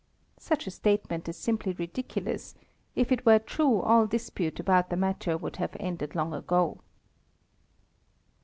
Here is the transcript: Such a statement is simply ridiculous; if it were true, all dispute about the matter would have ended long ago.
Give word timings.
Such 0.39 0.65
a 0.65 0.71
statement 0.71 1.29
is 1.29 1.37
simply 1.37 1.73
ridiculous; 1.73 2.55
if 2.95 3.11
it 3.11 3.23
were 3.23 3.37
true, 3.37 3.81
all 3.81 4.07
dispute 4.07 4.59
about 4.59 4.89
the 4.89 4.97
matter 4.97 5.37
would 5.37 5.57
have 5.57 5.77
ended 5.79 6.15
long 6.15 6.33
ago. 6.33 6.79